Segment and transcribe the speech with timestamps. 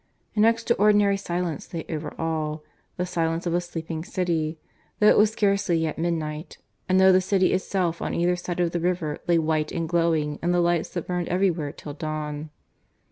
[0.35, 2.63] An extraordinary silence lay over all
[2.97, 4.57] the silence of a sleeping city
[4.97, 6.57] though it was scarcely yet midnight,
[6.89, 10.39] and though the city itself on either side of the river lay white and glowing
[10.41, 12.49] in the lights that burned everywhere till dawn.